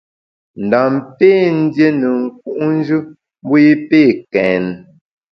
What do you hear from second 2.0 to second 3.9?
nku’njù mbu i